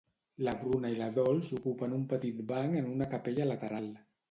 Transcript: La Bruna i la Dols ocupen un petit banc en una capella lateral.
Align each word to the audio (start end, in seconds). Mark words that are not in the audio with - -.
La 0.45 0.53
Bruna 0.61 0.89
i 0.93 0.97
la 1.01 1.09
Dols 1.17 1.51
ocupen 1.59 1.95
un 1.99 2.07
petit 2.15 2.41
banc 2.55 2.81
en 2.83 2.91
una 2.97 3.11
capella 3.15 3.49
lateral. 3.53 3.95